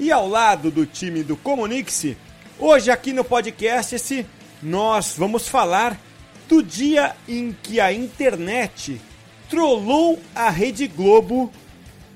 [0.00, 2.06] e ao lado do time do Comunix,
[2.58, 4.26] hoje aqui no podcast esse,
[4.62, 6.00] nós vamos falar
[6.48, 8.98] do dia em que a internet
[9.50, 11.52] trollou a Rede Globo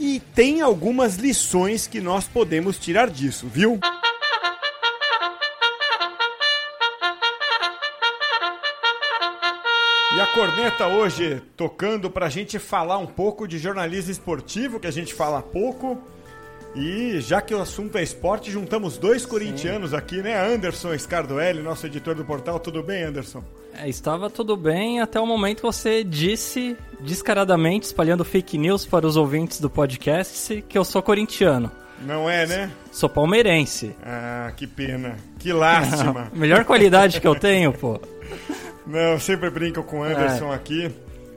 [0.00, 3.78] e tem algumas lições que nós podemos tirar disso, viu?
[10.16, 14.92] E a corneta hoje tocando pra gente falar um pouco de jornalismo esportivo, que a
[14.92, 16.02] gente fala pouco.
[16.74, 20.36] E já que o assunto é esporte, juntamos dois corintianos aqui, né?
[20.36, 22.58] Anderson Scardoelli, nosso editor do portal.
[22.58, 23.44] Tudo bem, Anderson?
[23.72, 29.06] É, estava tudo bem até o momento que você disse descaradamente, espalhando fake news para
[29.06, 31.70] os ouvintes do podcast, que eu sou corintiano.
[32.04, 32.70] Não é, né?
[32.90, 33.94] Sou palmeirense.
[34.02, 35.16] Ah, que pena.
[35.38, 36.28] Que lástima.
[36.34, 38.00] Melhor qualidade que eu tenho, pô.
[38.86, 40.56] Não, eu sempre brinco com o Anderson é.
[40.56, 40.90] aqui,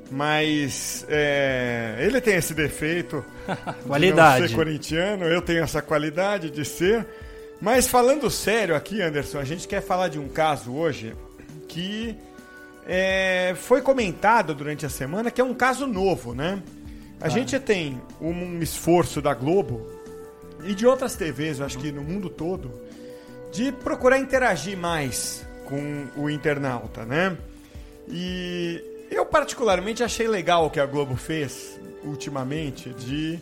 [0.09, 3.23] mas é, ele tem esse defeito
[3.85, 4.35] qualidade.
[4.35, 7.05] de não ser corintiano, eu tenho essa qualidade de ser.
[7.59, 11.15] Mas falando sério aqui, Anderson, a gente quer falar de um caso hoje
[11.67, 12.15] que
[12.85, 16.61] é, foi comentado durante a semana, que é um caso novo, né?
[17.19, 17.29] A ah.
[17.29, 19.85] gente tem um esforço da Globo
[20.63, 22.71] e de outras TVs, eu acho que no mundo todo,
[23.51, 27.37] de procurar interagir mais com o internauta, né?
[28.07, 33.39] E eu particularmente achei legal o que a Globo fez ultimamente de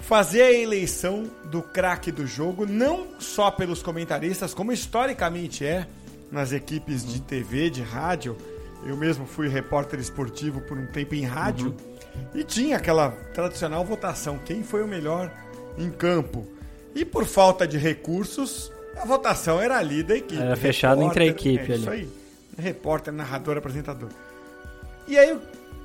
[0.00, 5.86] fazer a eleição do craque do jogo, não só pelos comentaristas, como historicamente é
[6.30, 8.36] nas equipes de TV, de rádio.
[8.86, 11.74] Eu mesmo fui repórter esportivo por um tempo em rádio
[12.14, 12.40] uhum.
[12.40, 15.32] e tinha aquela tradicional votação: quem foi o melhor
[15.76, 16.46] em campo.
[16.94, 20.40] E por falta de recursos, a votação era ali da equipe.
[20.40, 21.82] Era fechado entre a equipe é, ali.
[21.82, 22.08] Isso aí.
[22.58, 24.08] Repórter, narrador, apresentador.
[25.08, 25.36] E aí,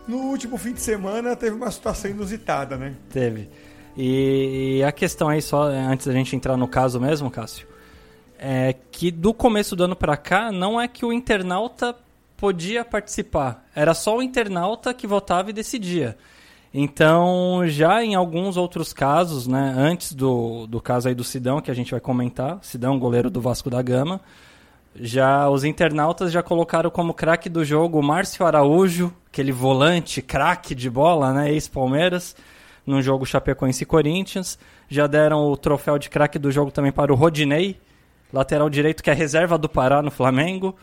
[0.07, 2.93] no último fim de semana, teve uma situação inusitada, né?
[3.09, 3.49] Teve.
[3.95, 7.67] E, e a questão aí, só antes da gente entrar no caso mesmo, Cássio,
[8.37, 11.95] é que do começo do ano para cá, não é que o internauta
[12.35, 13.65] podia participar.
[13.73, 16.17] Era só o internauta que votava e decidia.
[16.73, 21.71] Então, já em alguns outros casos, né, antes do, do caso aí do Sidão, que
[21.71, 24.19] a gente vai comentar, Sidão, goleiro do Vasco da Gama,
[24.95, 30.75] já os internautas já colocaram como craque do jogo o Márcio Araújo, aquele volante craque
[30.75, 32.35] de bola, né, ex-Palmeiras,
[32.85, 34.57] no jogo Chapecoense e Corinthians.
[34.89, 37.79] Já deram o troféu de craque do jogo também para o Rodinei,
[38.31, 40.75] lateral direito que é reserva do Pará no Flamengo.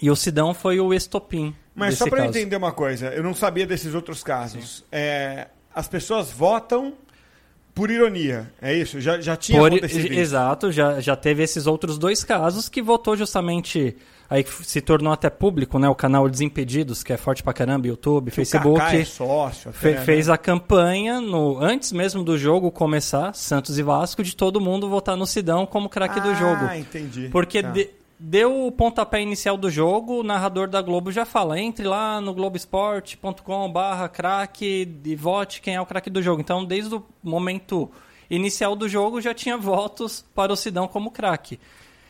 [0.00, 3.64] E o Sidão foi o estopim mas só para entender uma coisa, eu não sabia
[3.64, 4.84] desses outros casos.
[4.90, 6.94] É, as pessoas votam
[7.78, 9.00] por ironia, é isso?
[9.00, 10.20] Já, já tinha por, acontecido isso.
[10.20, 13.96] Exato, já, já teve esses outros dois casos que votou justamente
[14.28, 15.88] aí se tornou até público, né?
[15.88, 18.80] O canal Desimpedidos, que é forte pra caramba, YouTube, que Facebook.
[18.80, 20.04] O é sócio, até, fe, né?
[20.04, 24.88] Fez a campanha no antes mesmo do jogo começar, Santos e Vasco, de todo mundo
[24.88, 26.66] votar no Sidão como craque ah, do jogo.
[26.68, 27.28] Ah, entendi.
[27.30, 27.70] Porque tá.
[27.70, 32.20] de, deu o pontapé inicial do jogo, o narrador da Globo já fala, entre lá
[32.20, 36.40] no globesport.com barra craque e vote quem é o craque do jogo.
[36.40, 37.90] Então, desde o momento
[38.28, 41.58] inicial do jogo, já tinha votos para o Sidão como craque.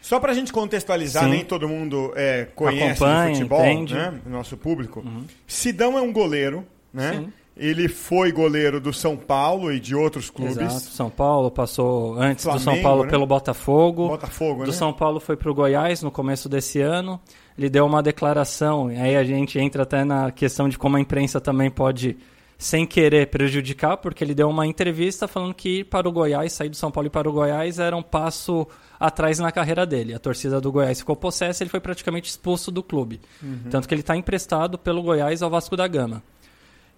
[0.00, 1.30] Só para a gente contextualizar, Sim.
[1.30, 3.94] nem todo mundo é, conhece futebol, entende.
[3.94, 4.20] né?
[4.26, 5.00] Nosso público.
[5.00, 5.24] Uhum.
[5.46, 7.12] Sidão é um goleiro, né?
[7.12, 7.32] Sim.
[7.58, 10.56] Ele foi goleiro do São Paulo e de outros clubes.
[10.56, 10.80] Exato.
[10.80, 13.10] São Paulo passou antes Flamengo, do São Paulo né?
[13.10, 14.08] pelo Botafogo.
[14.08, 14.72] Botafogo, Do né?
[14.72, 17.20] São Paulo foi para o Goiás no começo desse ano.
[17.58, 21.40] Ele deu uma declaração, aí a gente entra até na questão de como a imprensa
[21.40, 22.16] também pode,
[22.56, 26.68] sem querer, prejudicar, porque ele deu uma entrevista falando que ir para o Goiás, sair
[26.68, 28.64] do São Paulo e para o Goiás era um passo
[29.00, 30.14] atrás na carreira dele.
[30.14, 33.20] A torcida do Goiás ficou possessa, ele foi praticamente expulso do clube.
[33.42, 33.62] Uhum.
[33.68, 36.22] Tanto que ele está emprestado pelo Goiás ao Vasco da Gama.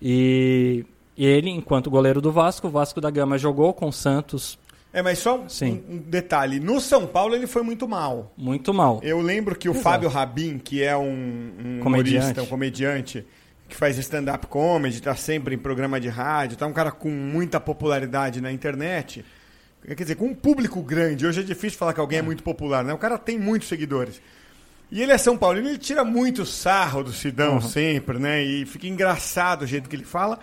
[0.01, 0.85] E,
[1.17, 4.59] ele, enquanto goleiro do Vasco, o Vasco da Gama jogou com o Santos.
[4.93, 5.85] É, mas só Sim.
[5.89, 6.59] um detalhe.
[6.59, 8.33] No São Paulo ele foi muito mal.
[8.37, 9.01] Muito mal.
[9.03, 9.85] Eu lembro que o Exato.
[9.85, 12.19] Fábio Rabin, que é um, um comediante.
[12.19, 13.27] humorista, um comediante,
[13.69, 17.61] que faz stand-up comedy, tá sempre em programa de rádio, tá um cara com muita
[17.61, 19.25] popularidade na internet.
[19.87, 21.27] Quer dizer, com um público grande.
[21.27, 22.93] Hoje é difícil falar que alguém é muito popular, né?
[22.93, 24.21] O cara tem muitos seguidores.
[24.91, 27.61] E ele é São Paulino, ele tira muito sarro do Sidão uhum.
[27.61, 28.43] sempre, né?
[28.43, 30.39] E fica engraçado o jeito que ele fala.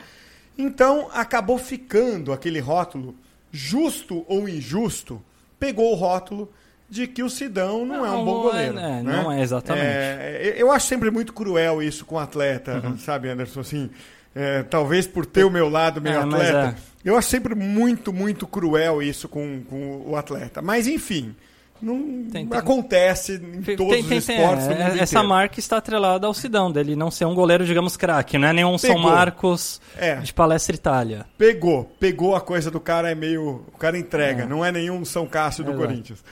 [0.58, 3.14] Então, acabou ficando aquele rótulo,
[3.52, 5.22] justo ou injusto,
[5.60, 6.52] pegou o rótulo
[6.90, 8.80] de que o Sidão não, não é um bom goleiro.
[8.80, 9.04] É, né?
[9.04, 9.86] Não é, exatamente.
[9.86, 12.98] É, eu acho sempre muito cruel isso com o atleta, uhum.
[12.98, 13.60] sabe, Anderson?
[13.60, 13.90] Assim,
[14.34, 16.76] é, talvez por ter o meu lado meio é, atleta.
[16.78, 17.10] É.
[17.10, 20.62] Eu acho sempre muito, muito cruel isso com, com o atleta.
[20.62, 21.36] Mas, enfim,
[21.82, 26.34] não tem, tem, acontece em tem, todos os esportes mundo Essa marca está atrelada ao
[26.34, 28.96] Sidão, dele não ser um goleiro, digamos, craque, não é nenhum pegou.
[28.96, 30.16] São Marcos é.
[30.16, 31.26] de Palestra Itália.
[31.38, 33.66] Pegou, pegou a coisa do cara, é meio...
[33.74, 34.46] O cara entrega, é.
[34.46, 35.74] não é nenhum São Cássio do.
[35.74, 36.24] Corinthians.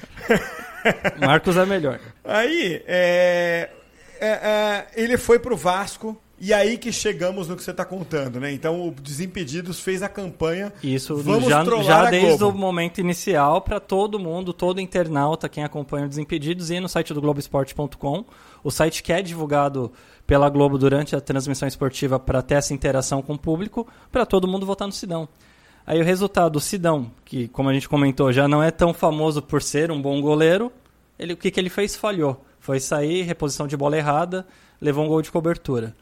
[1.20, 2.00] Marcos é melhor.
[2.24, 3.70] Aí, é,
[4.20, 8.40] é, é ele foi pro Vasco, e aí que chegamos no que você está contando,
[8.40, 8.52] né?
[8.52, 10.74] Então o Desimpedidos fez a campanha.
[10.84, 16.06] Isso, Vamos já, já desde o momento inicial para todo mundo, todo internauta, quem acompanha
[16.06, 18.26] o Desimpedidos, ir no site do Globoesporte.com.
[18.64, 19.92] O site que é divulgado
[20.28, 24.48] pela Globo durante a transmissão esportiva para ter essa interação com o público, para todo
[24.48, 25.30] mundo votar no Sidão.
[25.88, 29.42] Aí o resultado, o Sidão, que como a gente comentou, já não é tão famoso
[29.42, 30.72] por ser um bom goleiro,
[31.18, 31.96] ele, o que, que ele fez?
[31.96, 32.44] Falhou.
[32.60, 34.46] Foi sair, reposição de bola errada,
[34.82, 35.96] levou um gol de cobertura.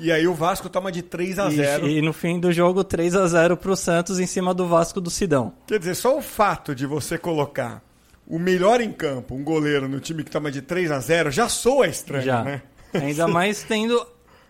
[0.00, 2.82] E aí o Vasco toma de 3 a 0 E, e no fim do jogo,
[2.82, 5.52] 3 a 0 para o Santos em cima do Vasco do Sidão.
[5.66, 7.82] Quer dizer, só o fato de você colocar
[8.26, 11.48] o melhor em campo, um goleiro no time que toma de 3 a 0 já
[11.48, 12.42] soa estranho, já.
[12.42, 12.62] né?
[12.94, 14.06] Ainda mais tendo.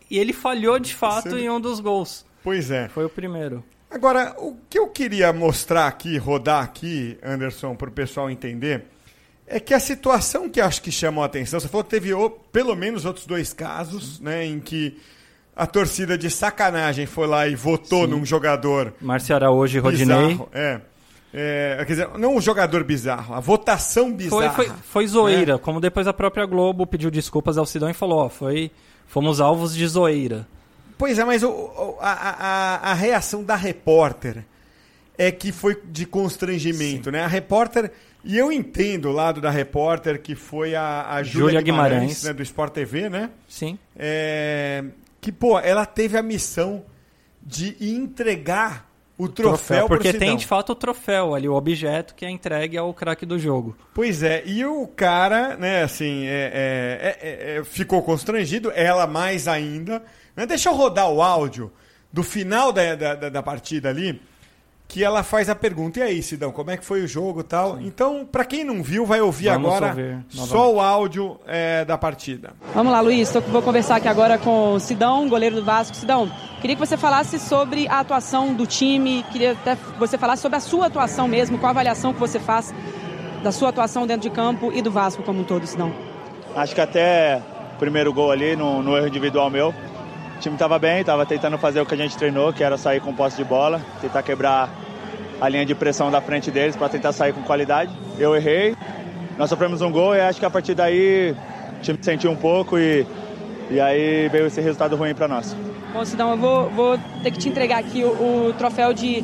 [0.09, 2.25] E ele falhou de fato em um dos gols.
[2.45, 2.89] Pois é.
[2.89, 3.65] Foi o primeiro.
[3.91, 8.85] Agora, o que eu queria mostrar aqui, rodar aqui, Anderson, para o pessoal entender,
[9.47, 12.11] é que a situação que acho que chamou a atenção, você falou que teve
[12.53, 14.97] pelo menos outros dois casos, né, em que
[15.61, 18.13] a torcida de sacanagem foi lá e votou Sim.
[18.13, 18.95] num jogador.
[18.99, 20.41] Márcio Araújo e Rodinei.
[20.55, 20.81] É.
[21.35, 24.51] É, quer dizer, não um jogador bizarro, a votação bizarra.
[24.53, 25.59] Foi, foi, foi zoeira, é.
[25.59, 28.71] como depois a própria Globo pediu desculpas ao Sidão e falou: ó, foi,
[29.07, 30.49] fomos alvos de zoeira.
[30.97, 34.45] Pois é, mas o, a, a, a, reação da repórter
[35.17, 37.11] é que foi de constrangimento, Sim.
[37.11, 37.23] né?
[37.23, 37.93] A repórter.
[38.25, 42.25] E eu entendo o lado da repórter, que foi a, a Júlia Guimarães, Guimarães.
[42.25, 43.31] Né, do Sport TV, né?
[43.47, 43.79] Sim.
[43.97, 44.85] É,
[45.21, 46.85] que, pô, ela teve a missão
[47.43, 52.25] de entregar o troféu, troféu porque tem de fato o troféu ali, o objeto que
[52.25, 53.77] é entregue ao craque do jogo.
[53.93, 59.47] Pois é, e o cara, né, assim, é, é, é, é ficou constrangido, ela mais
[59.47, 60.03] ainda.
[60.35, 60.47] Né?
[60.47, 61.71] Deixa eu rodar o áudio
[62.11, 64.21] do final da, da, da partida ali
[64.91, 66.01] que ela faz a pergunta.
[66.01, 67.77] E aí, Sidão, como é que foi o jogo tal?
[67.77, 67.87] Sim.
[67.87, 71.97] Então, para quem não viu, vai ouvir Vamos agora ouvir, só o áudio é, da
[71.97, 72.55] partida.
[72.75, 73.31] Vamos lá, Luiz.
[73.31, 75.97] Tô, vou conversar aqui agora com o Sidão, goleiro do Vasco.
[75.97, 76.29] Sidão,
[76.61, 80.57] queria que você falasse sobre a atuação do time, queria até que você falasse sobre
[80.57, 82.75] a sua atuação mesmo, qual a avaliação que você faz
[83.45, 85.93] da sua atuação dentro de campo e do Vasco como um todo, Sidão.
[86.57, 87.41] Acho que até
[87.77, 89.73] o primeiro gol ali, no, no erro individual meu,
[90.41, 92.99] o time estava bem, estava tentando fazer o que a gente treinou, que era sair
[92.99, 94.71] com posse de bola, tentar quebrar
[95.39, 97.93] a linha de pressão da frente deles para tentar sair com qualidade.
[98.19, 98.75] Eu errei,
[99.37, 101.37] nós sofremos um gol e acho que a partir daí
[101.77, 103.07] o time sentiu um pouco e,
[103.71, 105.55] e aí veio esse resultado ruim para nós.
[105.93, 109.23] Bom, Sidão, eu vou, vou, ter que te entregar aqui o, o troféu de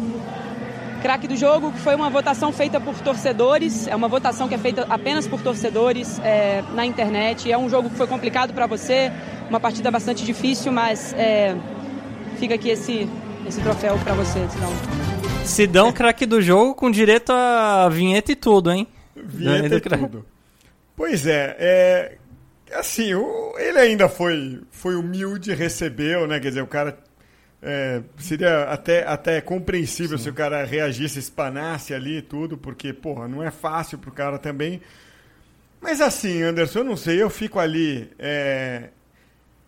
[1.06, 4.59] craque do jogo, que foi uma votação feita por torcedores, é uma votação que é
[4.59, 7.49] feita apenas por torcedores é, na internet.
[7.49, 9.12] É um jogo que foi complicado para você,
[9.49, 11.54] uma partida bastante difícil, mas é,
[12.40, 13.09] fica aqui esse,
[13.47, 14.73] esse troféu para você, Sidão.
[15.45, 18.88] Sidão, craque do jogo, com direito a vinheta e tudo, hein?
[19.14, 20.26] Vinheta e tudo.
[20.97, 22.19] Pois é, é
[22.75, 26.40] assim, o, ele ainda foi, foi humilde, recebeu, né?
[26.40, 26.99] Quer dizer, o cara
[27.63, 30.25] é, seria até, até compreensível Sim.
[30.25, 34.39] se o cara reagisse, espanasse ali e tudo, porque, porra, não é fácil pro cara
[34.39, 34.81] também.
[35.81, 38.91] Mas assim, Anderson, eu não sei, eu fico ali é,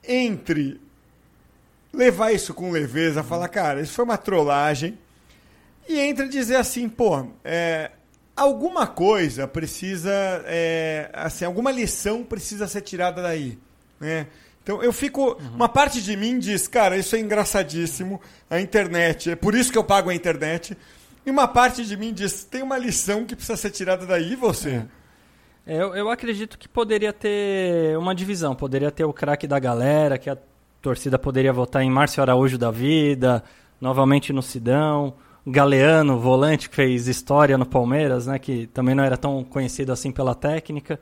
[0.07, 0.81] entre
[1.93, 4.99] levar isso com leveza, falar, cara, isso foi uma trollagem,
[5.89, 7.91] e entre dizer assim, pô, é,
[8.37, 10.13] alguma coisa precisa,
[10.47, 13.59] é, assim, alguma lição precisa ser tirada daí,
[13.99, 14.27] né?
[14.69, 15.55] Então eu fico, uhum.
[15.55, 18.21] uma parte de mim diz, cara, isso é engraçadíssimo,
[18.51, 20.77] a internet, é por isso que eu pago a internet.
[21.25, 24.85] E uma parte de mim diz, tem uma lição que precisa ser tirada daí, você?
[25.67, 25.81] É.
[25.81, 30.29] Eu, eu acredito que poderia ter uma divisão, poderia ter o craque da galera, que
[30.29, 30.37] a
[30.83, 33.43] torcida poderia votar em Márcio Araújo da vida,
[33.81, 35.15] novamente no Sidão,
[35.47, 40.13] Galeano, volante que fez história no Palmeiras, né, que também não era tão conhecido assim
[40.13, 41.01] pela técnica.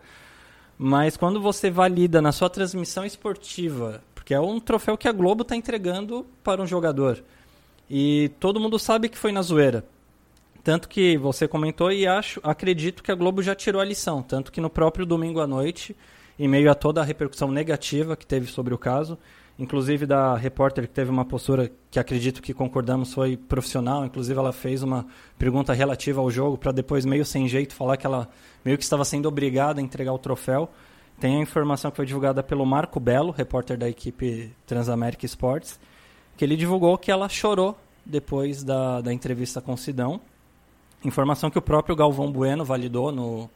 [0.79, 5.43] Mas quando você valida na sua transmissão esportiva, porque é um troféu que a Globo
[5.43, 7.23] está entregando para um jogador.
[7.89, 9.85] E todo mundo sabe que foi na zoeira.
[10.63, 14.23] Tanto que você comentou e acho, acredito que a Globo já tirou a lição.
[14.23, 15.97] Tanto que no próprio domingo à noite,
[16.39, 19.17] em meio a toda a repercussão negativa que teve sobre o caso,
[19.59, 24.53] inclusive da repórter que teve uma postura que acredito que concordamos foi profissional, inclusive ela
[24.53, 25.07] fez uma
[25.39, 28.29] pergunta relativa ao jogo para depois meio sem jeito falar que ela
[28.65, 30.69] meio que estava sendo obrigada a entregar o troféu.
[31.19, 35.81] Tem a informação que foi divulgada pelo Marco Belo, repórter da equipe Transamérica Sports,
[36.37, 40.21] que ele divulgou que ela chorou depois da, da entrevista com o Sidão.
[41.03, 43.49] Informação que o próprio Galvão Bueno validou no,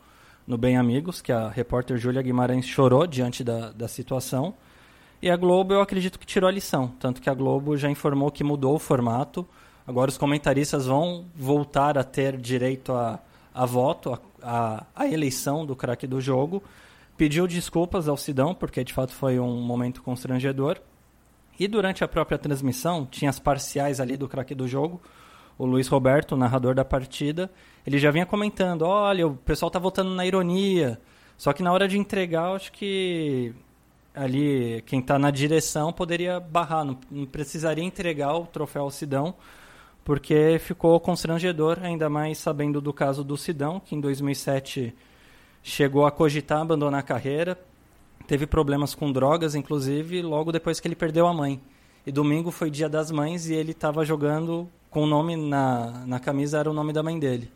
[0.47, 4.55] no Bem Amigos, que a repórter Júlia Guimarães chorou diante da, da situação.
[5.23, 6.89] E a Globo, eu acredito que tirou a lição.
[6.99, 9.47] Tanto que a Globo já informou que mudou o formato.
[9.87, 13.19] Agora os comentaristas vão voltar a ter direito a,
[13.53, 16.63] a voto, a, a, a eleição do craque do jogo.
[17.19, 20.79] Pediu desculpas ao Sidão, porque de fato foi um momento constrangedor.
[21.59, 25.03] E durante a própria transmissão, tinha as parciais ali do craque do jogo.
[25.59, 27.51] O Luiz Roberto, narrador da partida,
[27.87, 30.99] ele já vinha comentando: olha, o pessoal está votando na ironia.
[31.37, 33.55] Só que na hora de entregar, acho que
[34.15, 39.35] ali quem está na direção poderia barrar, não, não, precisaria entregar o troféu ao Sidão,
[40.05, 44.95] porque ficou constrangedor, ainda mais sabendo do caso do Sidão, que em 2007
[45.63, 47.59] chegou a cogitar abandonar a carreira,
[48.27, 51.61] teve problemas com drogas, inclusive, logo depois que ele perdeu a mãe.
[52.07, 56.19] E domingo foi dia das mães e ele estava jogando com o nome na, na
[56.19, 57.51] camisa, era o nome da mãe dele.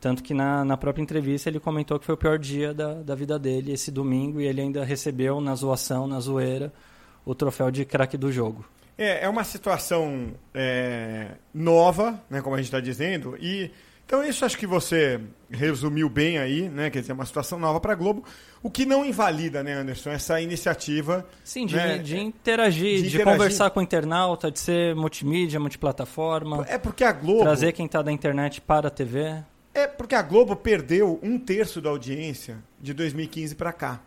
[0.00, 3.14] Tanto que na, na própria entrevista ele comentou que foi o pior dia da, da
[3.14, 6.72] vida dele, esse domingo, e ele ainda recebeu na zoação, na zoeira,
[7.24, 8.64] o troféu de craque do jogo.
[8.98, 13.70] É, é uma situação é, nova, né, como a gente está dizendo, e
[14.06, 16.90] então isso acho que você resumiu bem aí, né?
[16.90, 18.22] Quer dizer, uma situação nova para a Globo,
[18.62, 21.26] o que não invalida, né, Anderson, essa iniciativa.
[21.42, 23.24] Sim, de, né, de, interagir, de, de interagir.
[23.24, 26.64] conversar com o internauta, de ser multimídia, multiplataforma.
[26.68, 27.42] É porque a Globo.
[27.42, 29.42] Trazer quem está da internet para a TV.
[29.76, 34.00] É porque a Globo perdeu um terço da audiência de 2015 para cá.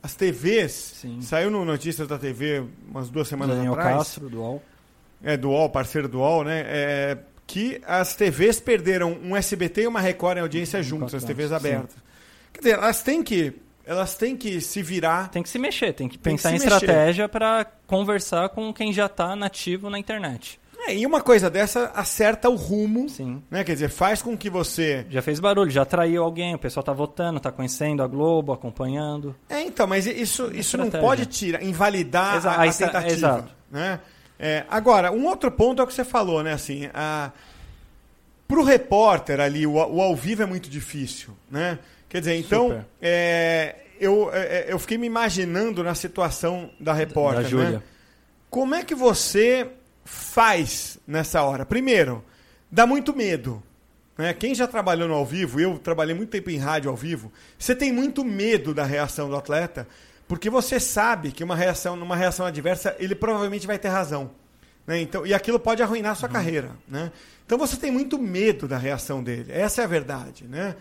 [0.00, 1.20] As TVs, Sim.
[1.20, 3.96] saiu no Notícias da TV umas duas semanas Daniel atrás.
[3.96, 4.62] Castro, do UOL.
[5.20, 6.62] É, do UOL, parceiro do UOL, né?
[6.66, 11.50] É, que as TVs perderam um SBT e uma Record em audiência juntos, as TVs
[11.50, 11.94] abertas.
[11.94, 12.00] Sim.
[12.52, 15.30] Quer dizer, elas têm que elas têm que se virar.
[15.30, 18.92] Tem que se mexer, tem que pensar tem que em estratégia para conversar com quem
[18.92, 20.60] já está nativo na internet.
[20.86, 23.42] É, e uma coisa dessa acerta o rumo, Sim.
[23.50, 23.64] né?
[23.64, 26.92] Quer dizer, faz com que você já fez barulho, já atraiu alguém, o pessoal está
[26.92, 29.34] votando, está conhecendo a Globo, acompanhando.
[29.48, 33.50] É, então, mas isso, isso não pode tirar, invalidar Exa a, a tentativa, exato.
[33.70, 34.00] né?
[34.38, 36.52] É, agora, um outro ponto é o que você falou, né?
[36.52, 37.32] Assim, a...
[38.46, 41.78] para o repórter ali, o, o, ao vivo é muito difícil, né?
[42.08, 47.70] Quer dizer, então, é, eu, é, eu fiquei me imaginando na situação da repórter, da.
[47.70, 47.82] Né?
[48.48, 49.68] Como é que você
[50.08, 51.66] faz nessa hora?
[51.66, 52.24] Primeiro,
[52.70, 53.62] dá muito medo.
[54.16, 54.32] Né?
[54.32, 57.74] Quem já trabalhou no ao vivo, eu trabalhei muito tempo em rádio ao vivo, você
[57.74, 59.86] tem muito medo da reação do atleta,
[60.26, 64.30] porque você sabe que uma reação, numa reação adversa, ele provavelmente vai ter razão.
[64.86, 65.00] Né?
[65.00, 66.32] Então, e aquilo pode arruinar a sua uhum.
[66.32, 66.70] carreira.
[66.88, 67.12] Né?
[67.44, 69.52] Então você tem muito medo da reação dele.
[69.52, 70.44] Essa é a verdade.
[70.44, 70.74] Né?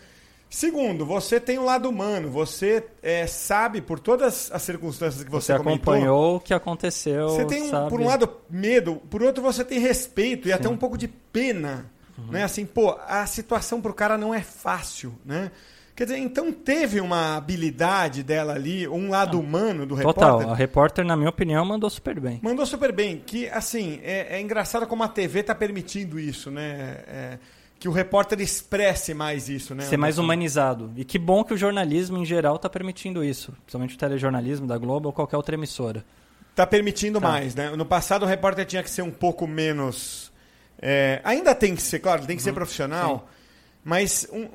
[0.50, 2.30] Segundo, você tem um lado humano.
[2.30, 7.30] Você é, sabe, por todas as circunstâncias que você, você comentou, acompanhou o que aconteceu.
[7.30, 8.96] Você tem, um, por um lado, medo.
[9.10, 10.56] Por outro, você tem respeito e Sim.
[10.56, 11.92] até um pouco de pena.
[12.18, 12.32] Uhum.
[12.32, 12.44] Né?
[12.44, 15.14] Assim, pô, a situação para o cara não é fácil.
[15.26, 15.52] Né?
[15.98, 20.24] Quer dizer, então teve uma habilidade dela ali, um lado humano do repórter.
[20.24, 22.40] Total, a repórter, na minha opinião, mandou super bem.
[22.42, 23.22] Mandou super bem.
[23.26, 27.04] Que, assim, é, é engraçado como a TV está permitindo isso, né?
[27.08, 27.40] É,
[27.80, 29.84] que o repórter expresse mais isso, né?
[29.84, 30.92] Ser mais humanizado.
[30.96, 33.52] E que bom que o jornalismo, em geral, está permitindo isso.
[33.64, 36.04] Principalmente o telejornalismo da Globo ou qualquer outra emissora.
[36.52, 37.28] Está permitindo tá.
[37.28, 37.70] mais, né?
[37.76, 40.32] No passado, o repórter tinha que ser um pouco menos...
[40.80, 42.46] É, ainda tem que ser, claro, tem que uhum.
[42.46, 43.28] ser profissional...
[43.32, 43.38] Sim
[43.88, 44.50] mas, um,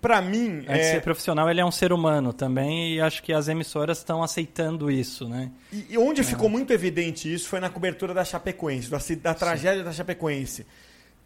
[0.00, 0.64] para mim.
[0.66, 0.78] Antes é...
[0.78, 4.24] de ser profissional, ele é um ser humano também, e acho que as emissoras estão
[4.24, 5.52] aceitando isso, né?
[5.72, 6.24] E, e onde é.
[6.24, 9.84] ficou muito evidente isso foi na cobertura da Chapecoense, da, da tragédia Sim.
[9.84, 10.66] da Chapecoense.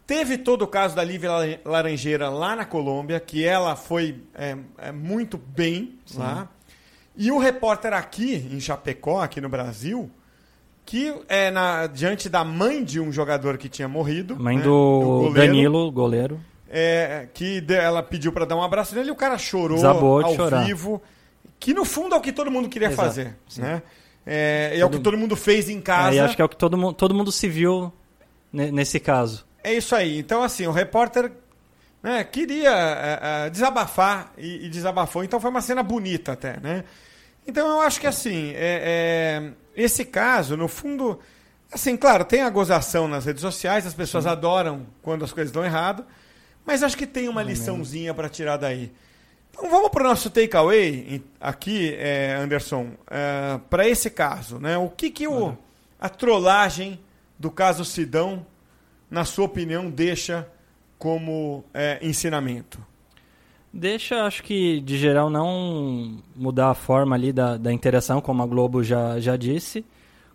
[0.07, 1.29] Teve todo o caso da Lívia
[1.63, 6.19] Laranjeira lá na Colômbia, que ela foi é, é muito bem Sim.
[6.19, 6.49] lá.
[7.15, 10.09] E o repórter aqui, em Chapecó, aqui no Brasil,
[10.85, 14.35] que é na, diante da mãe de um jogador que tinha morrido.
[14.39, 18.95] Mãe né, do, do goleiro, Danilo, goleiro é, que ela pediu para dar um abraço
[18.95, 20.65] nele e o cara chorou Desabou ao chorar.
[20.65, 21.01] vivo.
[21.59, 23.37] Que no fundo é o que todo mundo queria Exato, fazer.
[23.57, 23.81] Né?
[24.25, 26.17] É, é o que todo mundo fez em casa.
[26.17, 27.91] É, acho que é o que todo mundo, todo mundo se viu
[28.51, 29.46] nesse caso.
[29.67, 30.17] É isso aí.
[30.17, 31.29] Então, assim, o repórter
[32.01, 35.25] né, queria é, é, desabafar e, e, desabafou.
[35.25, 36.85] Então foi uma cena bonita até, né?
[37.45, 41.19] Então eu acho que assim, é, é, esse caso, no fundo,
[41.69, 44.29] assim, claro, tem a gozação nas redes sociais, as pessoas Sim.
[44.29, 46.05] adoram quando as coisas dão errado,
[46.65, 48.89] mas acho que tem uma liçãozinha para tirar daí.
[49.49, 54.77] Então vamos para o nosso takeaway aqui, é, Anderson, é, para esse caso, né?
[54.77, 55.57] O que, que o,
[55.99, 56.97] a trollagem
[57.37, 58.45] do caso Sidão,
[59.09, 60.47] na sua opinião, deixa
[60.97, 62.79] como é, ensinamento?
[63.71, 68.45] Deixa, acho que de geral não mudar a forma ali da, da interação, como a
[68.45, 69.85] Globo já, já disse.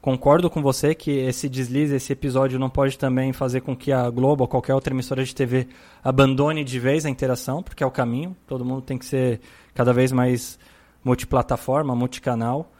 [0.00, 4.10] Concordo com você que esse deslize, esse episódio não pode também fazer com que a
[4.10, 5.68] Globo ou qualquer outra emissora de TV
[6.02, 8.36] abandone de vez a interação, porque é o caminho.
[8.46, 9.40] Todo mundo tem que ser
[9.72, 10.58] cada vez mais
[11.04, 12.72] multiplataforma, multicanal.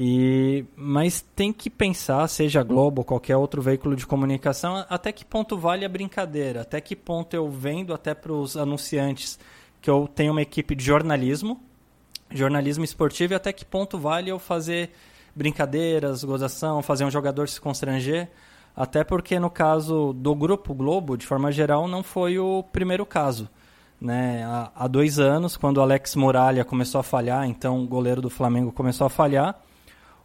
[0.00, 5.24] E, mas tem que pensar, seja Globo ou qualquer outro veículo de comunicação, até que
[5.24, 9.40] ponto vale a brincadeira, até que ponto eu vendo até para os anunciantes
[9.82, 11.60] que eu tenho uma equipe de jornalismo,
[12.30, 14.90] jornalismo esportivo, e até que ponto vale eu fazer
[15.34, 18.28] brincadeiras, gozação, fazer um jogador se constranger,
[18.76, 23.48] até porque no caso do Grupo Globo, de forma geral, não foi o primeiro caso.
[24.00, 24.44] Né?
[24.44, 28.30] Há, há dois anos, quando o Alex Muralha começou a falhar, então o goleiro do
[28.30, 29.60] Flamengo começou a falhar,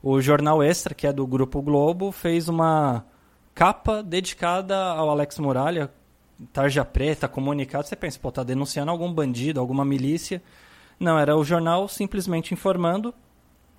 [0.03, 3.05] o Jornal Extra, que é do Grupo Globo, fez uma
[3.55, 5.89] capa dedicada ao Alex Muralha,
[6.51, 7.87] tarja preta, comunicado.
[7.87, 10.43] Você pensa, pô, tá denunciando algum bandido, alguma milícia.
[10.99, 13.13] Não, era o jornal simplesmente informando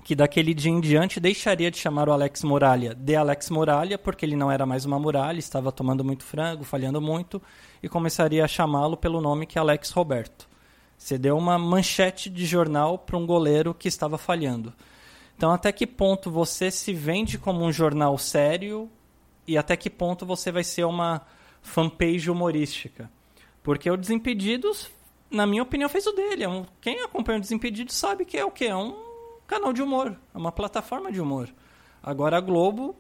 [0.03, 4.25] que daquele dia em diante deixaria de chamar o Alex Muralha de Alex Muralha, porque
[4.25, 7.41] ele não era mais uma muralha, estava tomando muito frango, falhando muito,
[7.83, 10.49] e começaria a chamá-lo pelo nome que é Alex Roberto.
[10.97, 14.73] Você deu uma manchete de jornal para um goleiro que estava falhando.
[15.37, 18.91] Então, até que ponto você se vende como um jornal sério
[19.47, 21.23] e até que ponto você vai ser uma
[21.61, 23.11] fanpage humorística?
[23.63, 24.91] Porque o Desimpedidos,
[25.31, 26.45] na minha opinião, fez o dele.
[26.45, 28.67] É quem acompanha o Desimpedidos sabe que é o quê?
[28.67, 28.95] É um
[29.47, 31.49] canal de humor, é uma plataforma de humor.
[32.03, 32.95] Agora a Globo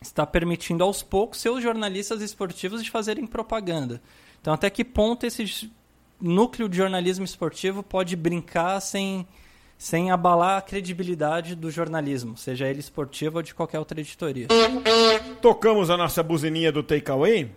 [0.00, 4.00] está permitindo aos poucos seus jornalistas esportivos de fazerem propaganda.
[4.40, 5.70] Então, até que ponto esse
[6.20, 9.26] núcleo de jornalismo esportivo pode brincar sem
[9.80, 14.46] sem abalar a credibilidade do jornalismo, seja ele esportivo ou de qualquer outra editoria.
[15.40, 17.50] Tocamos a nossa buzininha do takeaway.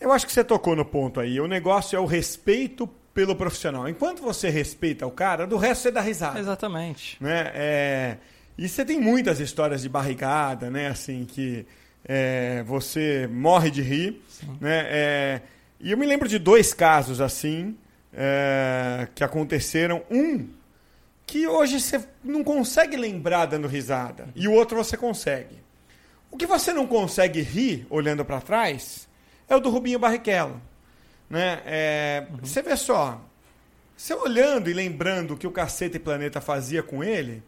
[0.00, 1.38] Eu acho que você tocou no ponto aí.
[1.38, 3.86] O negócio é o respeito pelo profissional.
[3.86, 6.40] Enquanto você respeita o cara, do resto você dá risada.
[6.40, 7.22] Exatamente.
[7.22, 7.52] Né?
[7.54, 8.16] É...
[8.56, 10.86] E você tem muitas histórias de barrigada, né?
[10.86, 11.66] Assim, que
[12.06, 12.62] é...
[12.62, 14.22] você morre de rir.
[14.62, 14.86] Né?
[14.88, 15.42] É...
[15.78, 17.76] E eu me lembro de dois casos assim
[18.14, 20.02] é, que aconteceram.
[20.10, 20.55] Um
[21.26, 25.56] que hoje você não consegue lembrar dando risada e o outro você consegue.
[26.30, 29.08] O que você não consegue rir olhando para trás
[29.48, 30.60] é o do Rubinho Barrichello.
[31.28, 31.60] Né?
[31.66, 32.38] É, uhum.
[32.42, 33.20] Você vê só,
[33.96, 37.42] você olhando e lembrando o que o Cacete Planeta fazia com ele,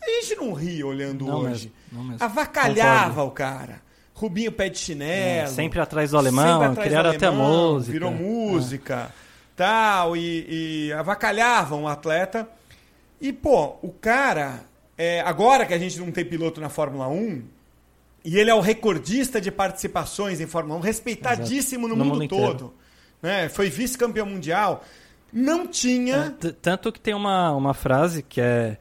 [0.00, 1.72] a gente não ri olhando não hoje.
[1.90, 2.24] Mesmo, mesmo.
[2.24, 3.28] Avacalhava Concordo.
[3.28, 3.82] o cara.
[4.14, 5.44] Rubinho pé de chinelo.
[5.44, 7.92] É, sempre atrás do alemão, criaram até música.
[7.92, 9.12] Virou música, é.
[9.56, 12.48] tal, e, e avacalhavam o atleta.
[13.22, 14.64] E, pô, o cara,
[14.98, 17.40] é, agora que a gente não tem piloto na Fórmula 1,
[18.24, 22.28] e ele é o recordista de participações em Fórmula 1, respeitadíssimo no, no, mundo, mundo
[22.28, 22.74] todo.
[23.22, 23.48] Né?
[23.48, 24.84] Foi vice-campeão mundial.
[25.32, 26.34] Não tinha.
[26.44, 28.76] É, tanto que tem uma, uma frase que é.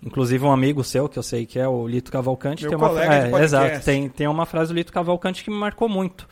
[0.00, 2.88] Inclusive um amigo seu, que eu sei que é o Lito Cavalcante, Meu tem uma
[2.88, 6.28] colega é, Exato, tem, tem uma frase do Lito Cavalcante que me marcou muito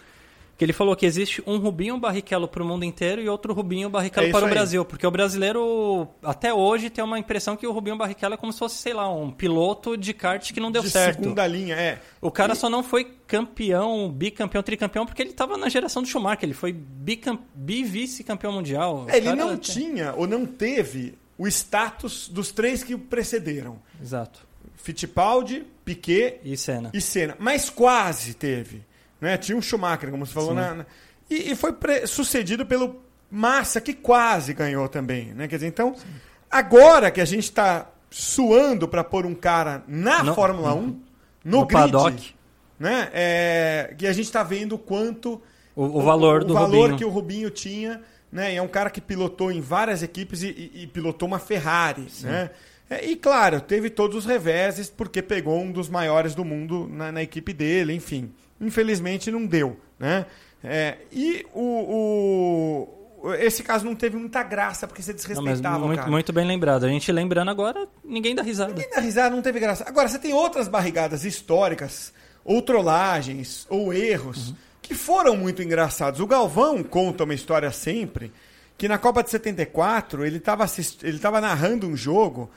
[0.57, 3.91] que ele falou que existe um Rubinho Barrichello para o mundo inteiro e outro Rubinho
[3.91, 4.85] Barrichello é para o Brasil.
[4.85, 8.59] Porque o brasileiro, até hoje, tem uma impressão que o Rubinho Barrichello é como se
[8.59, 11.21] fosse, sei lá, um piloto de kart que não deu de certo.
[11.23, 12.01] segunda linha, é.
[12.23, 12.57] O cara e...
[12.57, 16.45] só não foi campeão, bicampeão, tricampeão, porque ele estava na geração do Schumacher.
[16.45, 19.05] Ele foi bi-vice-campeão mundial.
[19.09, 23.79] É, ele não tinha ou não teve o status dos três que o precederam.
[24.01, 24.47] Exato.
[24.77, 26.91] Fittipaldi, Piquet e Senna.
[26.95, 27.37] E Senna.
[27.39, 28.83] Mas quase teve.
[29.21, 29.37] Né?
[29.37, 30.55] Tinha um Schumacher, como você falou.
[30.55, 30.87] Na, na...
[31.29, 31.75] E, e, foi
[32.07, 35.33] sucedido pelo Massa, que quase ganhou também.
[35.35, 35.49] Né?
[35.49, 36.07] Quer dizer, então, Sim.
[36.51, 41.01] agora que a gente está suando para pôr um cara na Fórmula 1, no,
[41.45, 42.35] no grid, paddock.
[42.79, 43.11] né?
[43.13, 45.41] É, que a gente está vendo o quanto...
[45.75, 46.99] O, o valor o, do o valor Rubinho.
[46.99, 48.01] que o Rubinho tinha.
[48.31, 48.55] Né?
[48.55, 52.07] E é um cara que pilotou em várias equipes e, e, e pilotou uma Ferrari.
[52.23, 52.51] Né?
[52.89, 57.11] É, e claro, teve todos os reveses porque pegou um dos maiores do mundo na,
[57.11, 58.33] na equipe dele, enfim.
[58.61, 59.79] Infelizmente não deu.
[59.99, 60.27] Né?
[60.63, 62.89] É, e o,
[63.23, 66.11] o, esse caso não teve muita graça, porque você desrespeitava não, muito.
[66.11, 66.85] Muito bem lembrado.
[66.85, 68.73] A gente lembrando agora, ninguém dá risada.
[68.73, 69.85] Ninguém dá risada, não teve graça.
[69.87, 72.13] Agora, você tem outras barrigadas históricas,
[72.45, 74.57] ou trollagens, ou erros, uhum.
[74.83, 76.21] que foram muito engraçados.
[76.21, 78.33] O Galvão conta uma história sempre,
[78.79, 80.67] que na Copa de 74, ele estava
[81.03, 82.51] ele tava narrando um jogo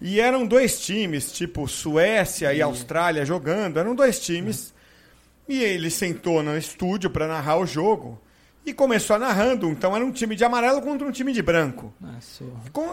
[0.00, 4.74] E eram dois times, tipo Suécia e, e Austrália jogando, eram dois times.
[5.48, 8.20] E ele sentou no estúdio para narrar o jogo
[8.64, 9.68] e começou narrando.
[9.68, 11.92] Então era um time de amarelo contra um time de branco.
[12.00, 12.44] Nossa.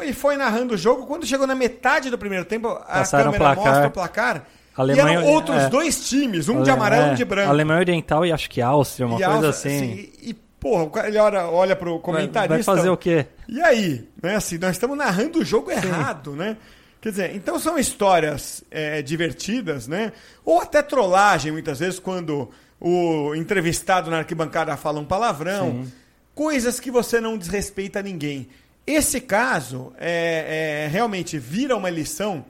[0.03, 1.05] E foi narrando o jogo.
[1.05, 4.45] Quando chegou na metade do primeiro tempo, a Passaram câmera mostra o placar.
[4.75, 7.25] Alemanha, e eram outros é, dois times, um Ale, de amarelo e é, um de
[7.25, 7.49] branco.
[7.49, 9.91] Alemanha Oriental e acho que Áustria, uma e coisa Áustria, assim.
[9.91, 10.13] assim.
[10.21, 12.47] E, porra, ele olha, olha pro comentarista.
[12.53, 13.25] Vai fazer o quê?
[13.49, 14.07] E aí?
[14.21, 15.75] Né, assim, nós estamos narrando o jogo Sim.
[15.75, 16.55] errado, né?
[17.01, 20.13] Quer dizer, então são histórias é, divertidas, né?
[20.45, 25.83] Ou até trollagem, muitas vezes, quando o entrevistado na arquibancada fala um palavrão.
[25.83, 25.93] Sim.
[26.33, 28.47] Coisas que você não desrespeita ninguém.
[28.85, 32.45] Esse caso é, é realmente vira uma lição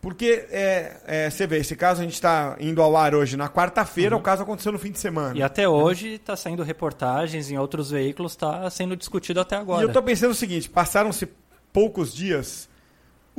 [0.00, 3.50] porque é, é, você vê, esse caso a gente está indo ao ar hoje na
[3.50, 4.20] quarta-feira, uhum.
[4.20, 5.36] o caso aconteceu no fim de semana.
[5.36, 9.82] E até hoje está saindo reportagens em outros veículos, está sendo discutido até agora.
[9.82, 11.28] E eu estou pensando o seguinte: passaram-se
[11.70, 12.66] poucos dias,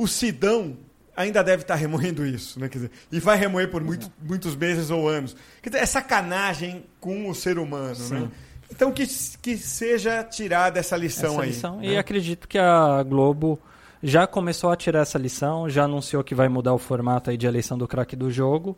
[0.02, 0.76] o Sidão
[1.16, 2.68] ainda deve estar remoendo isso, né?
[2.68, 5.36] Quer dizer, e vai remoer por muito, muitos meses ou anos.
[5.62, 7.94] Quer dizer, é sacanagem com o ser humano, né?
[7.94, 8.14] Sim.
[8.14, 8.30] né?
[8.70, 9.06] Então que,
[9.42, 11.48] que seja tirada essa lição essa aí.
[11.48, 11.76] Lição.
[11.76, 11.86] Né?
[11.88, 13.60] E acredito que a Globo
[14.02, 17.46] já começou a tirar essa lição, já anunciou que vai mudar o formato aí de
[17.46, 18.76] eleição do craque do jogo.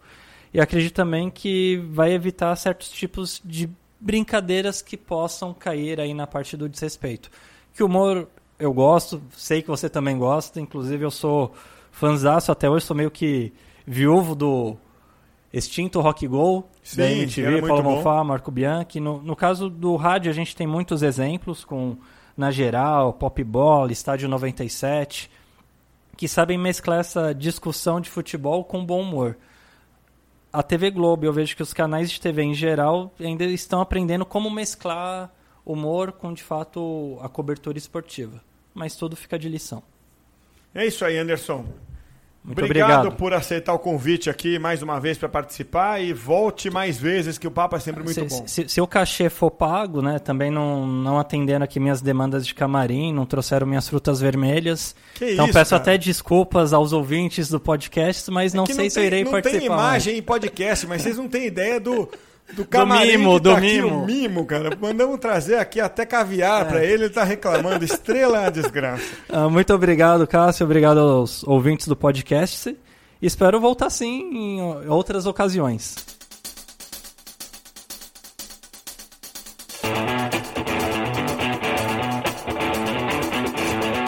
[0.53, 6.27] E acredito também que vai evitar certos tipos de brincadeiras que possam cair aí na
[6.27, 7.31] parte do desrespeito.
[7.73, 11.53] Que o humor eu gosto, sei que você também gosta, inclusive eu sou
[11.91, 13.53] fãzaço até hoje, sou meio que
[13.87, 14.77] viúvo do
[15.53, 18.99] extinto Rock Go, Sim, da MTV, Paulo Monfá, Marco Bianchi.
[18.99, 21.97] No, no caso do rádio, a gente tem muitos exemplos com
[22.37, 25.31] na geral, Pop Bola, Estádio 97,
[26.17, 29.37] que sabem mesclar essa discussão de futebol com bom humor.
[30.53, 34.25] A TV Globo, eu vejo que os canais de TV em geral ainda estão aprendendo
[34.25, 35.33] como mesclar
[35.65, 38.41] humor com, de fato, a cobertura esportiva.
[38.75, 39.83] Mas tudo fica de lição.
[40.75, 41.65] É isso aí, Anderson.
[42.45, 46.69] Muito obrigado, obrigado, por aceitar o convite aqui mais uma vez para participar e volte
[46.69, 48.47] mais vezes, que o papo é sempre muito se, bom.
[48.47, 52.55] Se, se, o cachê for pago, né, também não, não atendendo aqui minhas demandas de
[52.55, 54.95] camarim, não trouxeram minhas frutas vermelhas.
[55.15, 55.83] Que então isso, peço cara?
[55.83, 59.25] até desculpas aos ouvintes do podcast, mas é não sei não se tem, eu irei
[59.25, 59.61] não participar.
[59.61, 60.23] Não tem imagem mais.
[60.23, 62.11] em podcast, mas vocês não têm ideia do
[62.53, 64.07] do camarim do mimo, tá do aqui, mimo.
[64.07, 64.77] mimo, cara.
[64.79, 66.65] Mandamos trazer aqui até caviar é.
[66.65, 67.85] para ele, ele tá reclamando.
[67.85, 69.05] Estrela é uma desgraça.
[69.29, 70.65] Ah, muito obrigado, Cássio.
[70.65, 72.77] Obrigado aos ouvintes do podcast.
[73.21, 75.97] Espero voltar sim em outras ocasiões.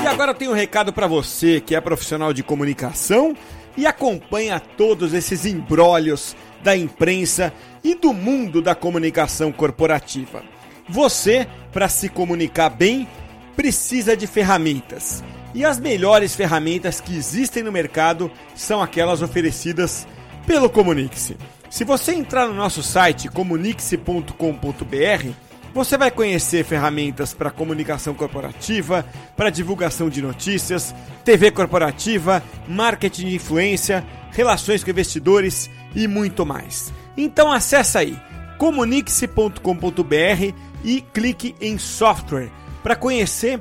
[0.02, 3.34] E agora eu tenho um recado para você que é profissional de comunicação
[3.76, 7.52] e acompanha todos esses embrólios da imprensa
[7.84, 10.42] e do mundo da comunicação corporativa.
[10.88, 13.06] Você, para se comunicar bem,
[13.54, 15.22] precisa de ferramentas.
[15.54, 20.08] E as melhores ferramentas que existem no mercado são aquelas oferecidas
[20.44, 21.36] pelo Comunique-se.
[21.70, 25.30] Se você entrar no nosso site comunique-se.com.br,
[25.72, 30.92] você vai conhecer ferramentas para comunicação corporativa, para divulgação de notícias,
[31.24, 34.04] TV corporativa, marketing de influência,
[34.36, 36.92] relações com investidores e muito mais.
[37.16, 38.20] Então acessa aí
[38.58, 42.50] comunique-se.com.br e clique em software
[42.82, 43.60] para conhecer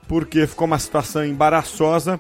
[0.08, 2.20] porque ficou uma situação embaraçosa.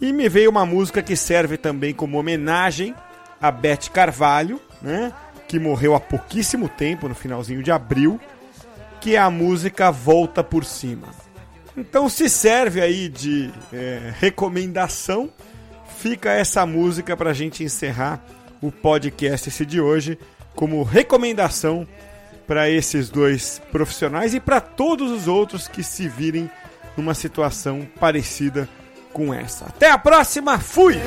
[0.00, 2.94] E me veio uma música que serve também como homenagem
[3.40, 5.12] a Beth Carvalho, né?
[5.46, 8.20] Que morreu há pouquíssimo tempo, no finalzinho de abril,
[9.00, 11.08] que é a música Volta por Cima.
[11.76, 15.30] Então, se serve aí de é, recomendação,
[15.96, 18.22] fica essa música para a gente encerrar
[18.60, 20.18] o podcast esse de hoje
[20.54, 21.86] como recomendação
[22.46, 26.50] para esses dois profissionais e para todos os outros que se virem
[26.96, 28.68] numa situação parecida
[29.12, 29.66] com essa.
[29.66, 30.98] Até a próxima, fui!